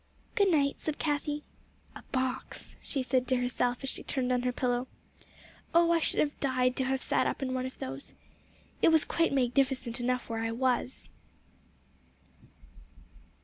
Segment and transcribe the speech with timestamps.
[0.33, 1.43] "Good night," said Cathie.
[1.95, 4.87] "A box!" she said to herself, as she turned on her pillow,
[5.75, 8.15] "oh, I should have died to have sat up in one of those.
[8.81, 11.07] It was quite magnificent enough where I was."